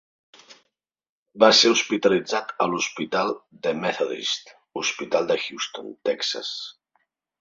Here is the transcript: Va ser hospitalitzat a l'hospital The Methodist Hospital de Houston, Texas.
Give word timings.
Va 1.43 1.49
ser 1.57 1.71
hospitalitzat 1.73 2.53
a 2.65 2.67
l'hospital 2.71 3.35
The 3.67 3.75
Methodist 3.83 4.53
Hospital 4.83 5.29
de 5.33 5.39
Houston, 5.45 5.93
Texas. 6.11 6.57